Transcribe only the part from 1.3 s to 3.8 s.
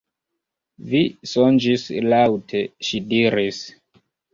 sonĝis laŭte, ŝi diris.